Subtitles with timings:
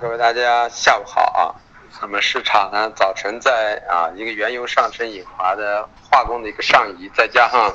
[0.00, 1.54] 各位大家下午好啊。
[2.02, 7.72] 那么市场呢，早晨在啊一个原油上升引发的化工的一个上移，再加上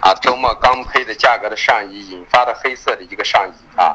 [0.00, 3.94] 啊周末钢坯的价格的上移引发的黑色的一个上移啊。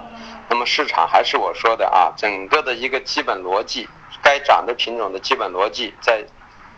[0.49, 3.89] 那么市场还是我说的啊，整个的一个基本逻辑，
[4.21, 6.23] 该涨的品种的基本逻辑在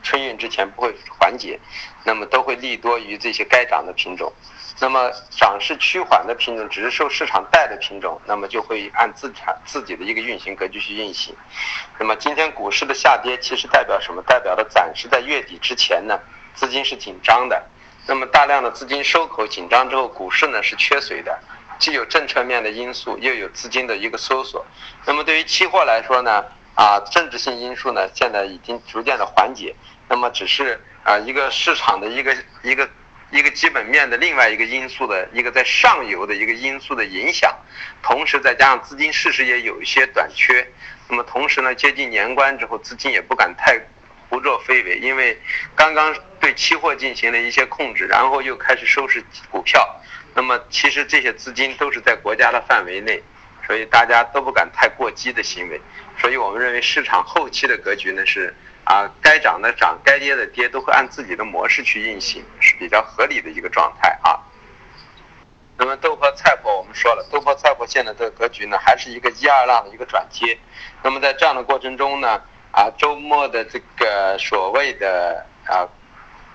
[0.06, 1.60] 春运之前不会缓解，
[2.06, 4.32] 那么都会利多于这些该涨的品种。
[4.80, 11.36] 那么涨势趋缓的品种，只是受市场带的品种，那么就会按自产自己的一个运行格局去运行。
[11.98, 14.22] 那么今天股市的下跌，其实代表什么？
[14.24, 16.20] 代表的暂时在月底之前呢，
[16.54, 17.64] 资金是紧张的。
[18.06, 21.40] 那么大量的资金收口紧张之后，股市呢是缺水的，
[21.80, 24.64] 既有政策面的因素，又有资金的一个搜索。
[25.06, 26.44] 那么对于期货来说呢，
[26.76, 29.74] 啊，政治性因素呢现在已经逐渐的缓解，
[30.08, 32.90] 那么只是啊一个市场的一个一个。
[33.32, 37.54] 一个基本面的另外一个因素的一个在上游的一个因素的影响，
[38.02, 40.66] 同时再加上资金事实也有一些短缺，
[41.10, 43.78] 那么同时呢，接近年关之后，资金也不敢太
[44.30, 45.38] 胡作非为，因为
[45.76, 50.00] 刚刚对期货进行了一些控制，然后又开始收拾股票，
[50.36, 53.22] 那么其实这些资金都是在国家的范围内，
[53.66, 55.82] 所以大家都不敢太过激的行为，
[56.22, 58.56] 所以我们认为市场后期的格局呢是。
[58.86, 64.40] 啊，该涨的涨，该跌的跌，都会按自己的模式去运行，是比较合理的一个状态啊。
[65.78, 70.58] 那么豆粕菜粕，我们说了，豆粕菜粕现在的格局呢，还是一个一二浪的一个转接。
[71.04, 72.40] 那么在这样的过程中呢，
[72.72, 75.84] 啊，周末的这个所谓的啊，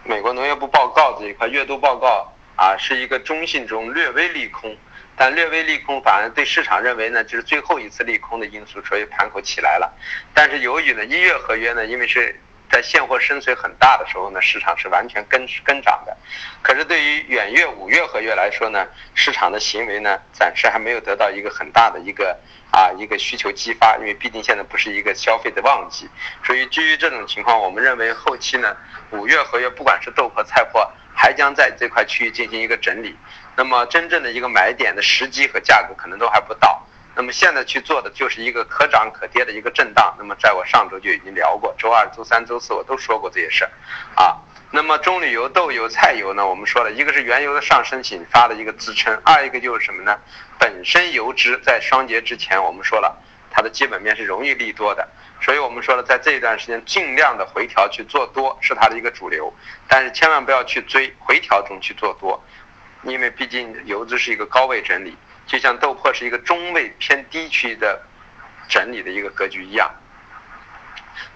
[0.05, 4.75] 美国农业部报告这一块月度报告啊，是一个中性中略微利空。
[5.20, 9.92] 但略微利空，反而对市场认为呢，就是最后一次利空的因素，所以盘口起来了。
[10.32, 12.40] 但是由于呢，一月合约呢，因为是
[12.70, 16.16] 在现货深水很大的时候呢，市场是完全跟跟涨的。
[16.62, 22.34] 可是对于远月五月合约来说呢，市场的行为呢，暂时还没有得到一个很大的一个
[22.72, 26.08] 啊一个需求激发，因为毕竟现在不是一个消费的旺季。
[26.42, 28.74] 所以基于这种情况，我们认为后期呢，
[29.10, 33.16] 五月合约不管是豆粕、菜粕，还将在这块区域进行一个整理。
[33.56, 40.14] 那么真正的一个买点的时机和价格可能都还不到，那么现在去做的就是一个可涨可跌的一个震荡。
[40.18, 43.70] 那么在我上周就已经聊过，周二、周三、周四我都说过这些事儿，
[44.14, 44.38] 啊，
[44.70, 50.16] 那么棕榈油、豆油、菜油呢，我们说了一个是原油的上升引发的一个支撑，二一个就是什么呢？
[50.58, 53.18] 本身油脂在双节之前，我们说了
[53.50, 55.08] 它的基本面是容易利多的，
[55.42, 59.52] 所以我们说了在这一段时间尽量的回调去做多是它的一个主流，
[59.88, 62.42] 但是千万不要去追回调中去做多。
[63.02, 65.16] 因为毕竟油脂是一个高位整理，
[65.46, 68.00] 就像豆粕是一个中位偏低区的
[68.68, 69.90] 整理的一个格局一样。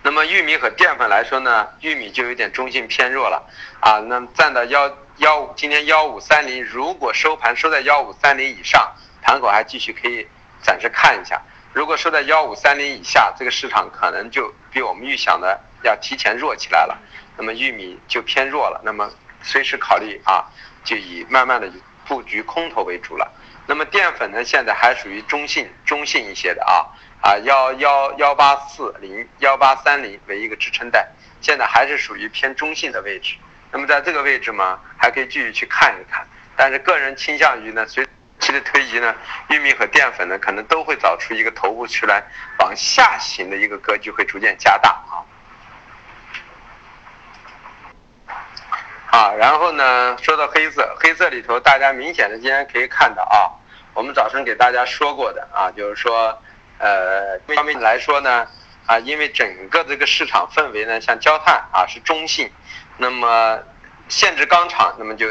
[0.02, 3.98] 那么玉米和淀粉来说呢，玉米就有点中性偏弱了啊。
[4.00, 10.28] 那站到幺幺五，今天幺五三零，如果收盘收在幺五三零以上，盘口还继续可以
[10.62, 11.40] 暂时看一下。
[11.74, 16.96] 如果收在幺五三零以下，这个市场可能就比我们预想的要提前弱起来了。
[17.36, 19.10] 那么玉米就偏弱了，那么
[19.42, 20.46] 随时考虑啊。
[20.84, 21.72] 就以慢慢的
[22.06, 23.32] 布局空头为主了。
[23.66, 26.84] 那么淀粉呢，现在还属于中性、中性一些的啊
[27.22, 31.08] 啊幺幺幺八四零幺八三零为一个支撑带，
[31.40, 33.34] 现在还是属于偏中性的位置。
[33.72, 36.26] 那么在这个位置嘛，还可以继续去看一看。
[36.54, 38.06] 但是个人倾向于呢，随
[38.44, 39.14] 期的推移呢，
[39.48, 42.22] 玉米和淀粉呢，可能都会找出一个头部区来，
[42.58, 45.24] 往下行的一个格局会逐渐加大啊。
[49.10, 53.48] 啊，然后呢，说到黑色，黑色里头大家明显的今天可以看到啊，
[53.94, 56.38] 我们早晨给大家说过的啊，就是说，
[56.78, 58.46] 呃，方面来说呢，
[58.84, 62.50] 啊，因为整个这个市场氛围呢，像焦炭啊是中性，
[62.98, 63.58] 那么
[64.08, 65.28] 限制钢厂，那么就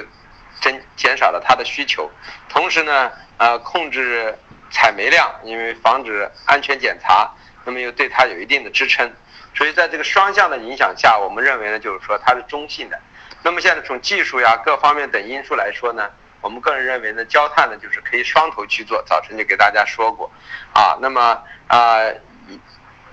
[0.64, 2.10] 增减少了它的需求，
[2.48, 4.34] 同时呢，呃，控制
[4.72, 7.30] 采煤量，因为防止安全检查，
[7.66, 9.12] 那么又对它有一定的支撑，
[9.54, 12.98] 所以在这个双向的影响下，我们认为呢，就是说它是中性的。
[13.44, 16.10] 那么现在从技术呀各方面等因素来说呢，
[16.40, 19.04] 我们个人认为呢，焦炭呢就是可以双头去做。
[19.04, 20.32] 早晨就给大家说过，
[20.74, 22.00] 啊，那么啊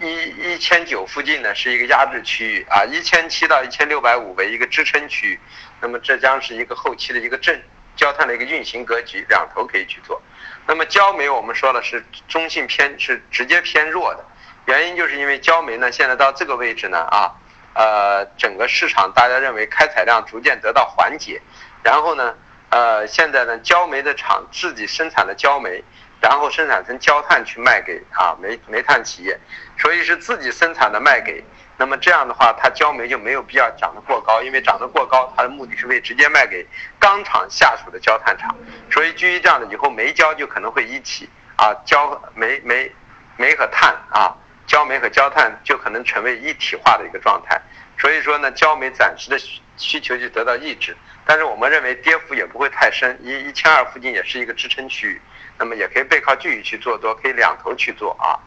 [0.00, 5.40] 一一千九附近呢是一个压制区域啊，一千七到一千六百五为一个支撑区域。
[5.80, 7.60] 那么这将是一个后期的一个正
[7.96, 10.20] 焦炭的一个运行格局，两头可以去做。
[10.66, 14.24] 那么焦煤我们说了是中性偏是直接偏弱的，
[14.66, 17.32] 原因就是因为焦煤呢现在到这个位置呢啊。
[17.72, 21.40] 呃，整个市场大家认为开采量逐渐得到缓解，
[21.84, 22.34] 然后呢，
[22.68, 25.84] 呃，现在呢，焦煤的厂自己生产的焦煤，
[26.20, 29.38] 然后生产成焦炭去卖给啊煤煤炭企业，
[29.78, 31.42] 所以是自己生产的卖给，
[31.76, 36.66] 那么这样的话，它焦煤就没有必要涨得过高，因为涨得过高，它的目的是为直接卖给
[36.98, 38.54] 钢厂下属的焦炭厂，
[38.90, 42.92] 所以基于这样的，以后煤焦就可能会一起啊焦煤煤
[43.36, 44.36] 煤和碳啊。
[44.66, 47.60] 焦煤和焦炭就可能成为一体化的一个状态。
[47.98, 49.36] 所以说呢，焦煤暂时的
[49.76, 50.96] 需求就得到抑制，
[51.26, 55.20] 但是我们认为跌幅也不会太深，一一千二附近也是一个支撑区域，
[55.60, 58.40] 那么也可以背靠继续去做多，可以两头去做啊。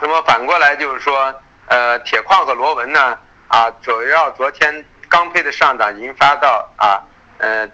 [0.00, 1.34] 那么反过来就是说，
[1.66, 3.18] 呃，铁矿和螺纹呢，
[3.48, 7.02] 啊，主要昨天钢配的上涨引发到啊，
[7.38, 7.68] 呃，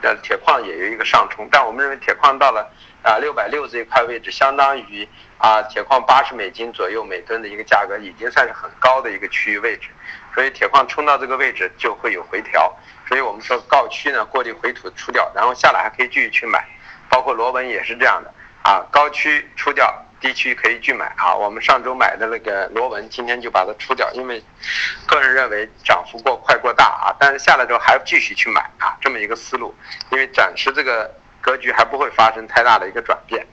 [0.00, 2.66] 呃，铁矿也有一个上冲，但我们认为铁矿到了
[3.02, 9.90] 啊六百六这一块位置，相当于啊铁矿八十美金左右每吨的一个价格，已经算是很高的一个区域位置，
[10.34, 12.74] 所以铁矿冲到这个位置就会有回调，
[13.08, 16.64] 所以我们说高区呢过滤回吐出掉，然后下来还可以继续去买，
[17.08, 18.32] 包括螺纹也是这样的
[18.62, 19.94] 啊，高区出掉。
[20.20, 24.42] 低区可以去买啊，我们上周买的那个螺纹，今天就把它出掉，因为
[25.06, 29.74] 个人认为涨幅过快过大啊，但是下来之后还继续去买啊，这么一个思路，
[30.10, 33.46] 因为暂时这个格局还不会发生太大的一个转变。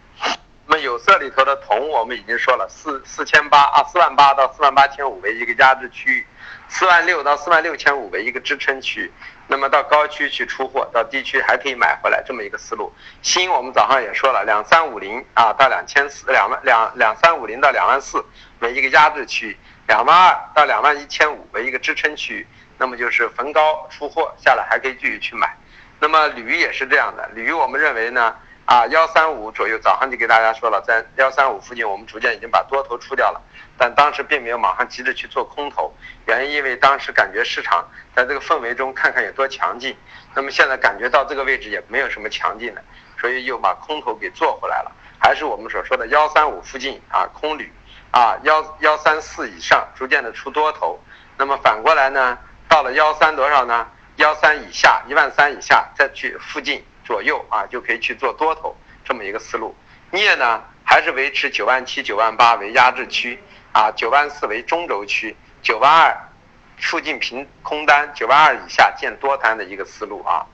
[0.71, 6.25] 那么有色里头的铜，我们已经说了，四四千八啊，四万八到四万八千五为一个压制区域，
[6.69, 9.11] 四万六到四万六千五为一个支撑区域。
[9.47, 12.89] 那么到高区去出货，到低区还可以买回来，这么一个思路。
[13.21, 18.23] 锌我们早上也说了，两三五零啊到两千四，两万两两三五零到两万四
[18.59, 19.57] 为一个压制区域，
[19.87, 22.47] 两万二到两万一千五为一个支撑区域。
[22.77, 25.53] 那么就是逢高出货下来还可以继续去买。
[25.99, 28.33] 那么铝也是这样的，铝我们认为呢
[28.71, 33.41] 啊幺三五左右，早上就给大家说了，在幺三五附近我们逐渐已经把多头出掉了。
[33.77, 35.93] 但当时并没有马上急着去做空头，
[36.25, 37.85] 原因因为当时感觉市场
[38.15, 39.93] 在这个氛围中看看有多强劲，
[40.33, 42.81] 那么现在感觉到这个位置也没有什么强劲的，
[43.19, 44.91] 所以又把空头给做回来了。
[45.19, 47.69] 还是我们所说的幺三五附近啊，空铝
[48.11, 50.97] 啊，幺幺三四以上逐渐的出多头。
[51.35, 52.37] 那么反过来呢，
[52.69, 53.85] 到了幺三多少呢？
[54.15, 56.81] 幺三以下，一万三以下再去附近
[57.11, 58.73] 左右啊，就可以去做多头
[59.03, 59.75] 这么一个思路。
[60.11, 63.37] 镍呢，还是维持九万七、九万八为压制区。
[63.73, 66.29] 啊，九万四为中轴区，九万二
[66.77, 70.45] 附近平空单，九万二以下见多单的一个思路啊。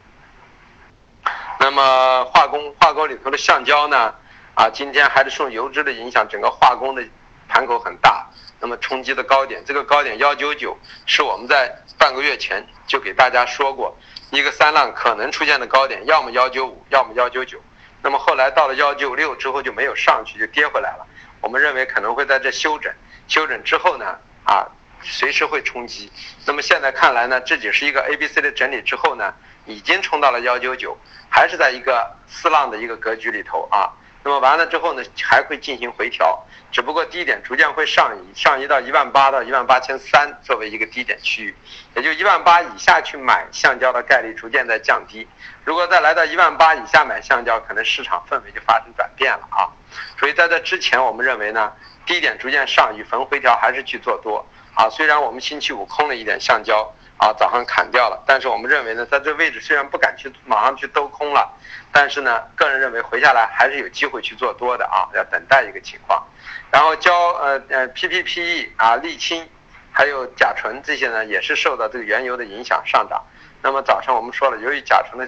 [1.60, 4.14] 那么化工化工里头的橡胶呢？
[4.54, 7.04] 啊，今天还是受油脂的影响，整个化工的
[7.48, 8.28] 盘口很大，
[8.60, 10.78] 那么冲击的高点，这个高点幺九九
[11.08, 13.98] 是我们在半个月前就给大家说过，
[14.30, 17.62] 一个三浪可能出现的高点，要么幺九五，要么幺九九。
[18.02, 21.08] 那么后来到了幺九六之后就没有上去，就跌回来了。
[21.42, 22.92] 我们认为可能会在这休整。
[23.28, 24.68] 休整之后呢，啊，
[25.02, 26.12] 随时会冲击。
[26.46, 29.34] 那么现在看来呢，这只是一个 A、B、C 的整理之后呢，
[29.66, 30.98] 已经冲到了幺九九，
[31.30, 33.92] 还是在一个四浪的一个格局里头啊。
[34.28, 41.56] 那么完了之后呢，还会进行回调，只不过低点逐渐会上移，上移到一万八到一万八千三作为一个低点区域，
[41.96, 45.26] 也就一万八以下去买橡胶的概率逐渐在降低。
[45.64, 49.72] 如果再来到一万八以下买橡胶，可能市场氛围就发生转变了啊。
[50.20, 51.72] 所以在这之前，我们认为呢。
[52.06, 54.90] 低点逐渐上移，逢回调还是去做多啊。
[54.90, 61.52] 虽然我们星期五空了一点橡胶啊，早上砍掉了，但是我们认为呢，在这位置虽然不敢去马上去兜空了，
[61.92, 66.24] 但是呢，个人认为回下来还是有机会去做多的啊，要等待一个情况。
[66.70, 69.50] 然后胶呃呃 PPPE 啊沥青，
[69.92, 73.26] 还有甲醇这些呢，也是受到这个原油的影响上涨。
[73.64, 75.28] 那么早上我们说了，由于甲醇的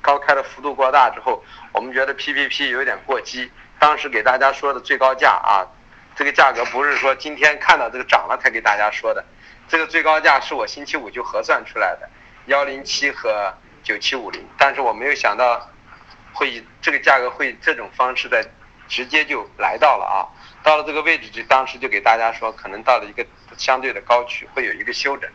[0.00, 5.66] 高开的幅度过大之后，我们觉得 PPP 有点过激，当时给大家说的最高价啊。
[6.16, 9.24] 这个价格不是说今天看到这个涨了才给大家说的，
[9.68, 12.08] 这个最高价是我星期五就核算出来的，
[12.46, 15.68] 幺零七和九七五零，但是我没有想到
[16.32, 18.42] 会以这个价格会这种方式在
[18.88, 20.18] 直接就来到了啊，
[20.62, 23.26] 到了这个位置就当时就给大家说可能到了一个
[23.58, 25.30] 相对的高区会有一个休整，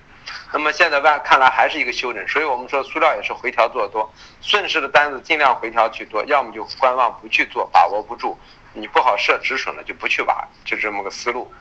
[0.51, 4.11] 那么现在外看来还是一个休整，所以我们说塑料也是回调做多，
[4.41, 8.35] 顺势的单子尽量回调去做，要么就观望不去做，把握不住。
[8.75, 11.53] 你不好设止损了，就不去挖，就这么个思路。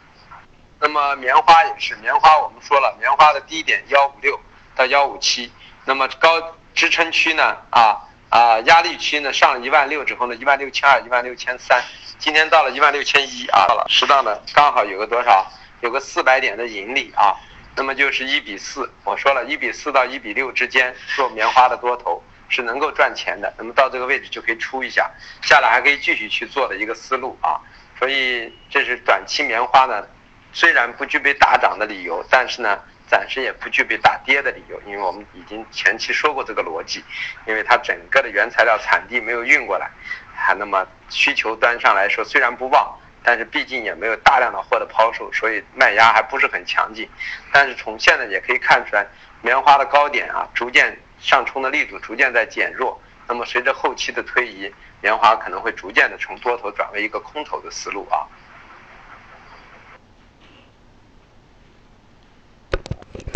[0.83, 4.39] 那么棉花也是，棉花我们说了，棉花的低点幺五六
[4.75, 5.49] 到幺五七，
[5.85, 7.57] 那么高支撑区呢？
[7.71, 7.97] 啊
[8.31, 9.33] 啊，压力区呢？
[9.33, 11.81] 上了一万六之后呢，一万六千二、一万六千三，
[12.19, 15.47] 今天到了一万六千一啊，到了适当的刚好有个多少？
[15.83, 17.37] 有个四百点的盈利啊，
[17.77, 18.93] 那么就是一比四。
[19.05, 22.23] 我说了一比四到一比六之间做棉花的多头。
[22.55, 25.11] 是能够赚钱的，那么到这个位置就可以出一下，
[25.41, 27.57] 下来还可以继续去做的一个思路啊。
[27.99, 30.07] 所以这是短期棉花呢，
[30.53, 32.79] 虽然不具备大涨的理由，但是呢，
[33.09, 37.03] 暂时也不具备大跌的理由，因为我们已经前期说过这个逻辑，
[37.47, 39.91] 因为它整个的原材料产地没有运过来，
[40.35, 47.09] 还那么需求端上来说虽然不旺，但是毕竟也没有大量的货的抛售，所以卖压还不是很强劲。
[47.53, 49.07] 但是从现在也可以看出来，
[49.41, 50.97] 棉花的高点啊，逐渐。
[51.23, 54.69] 上冲的力度逐渐在减弱，那么随着后期的推移，
[55.01, 58.27] 棉花可能会逐渐的从多头转为一个空头的思路啊。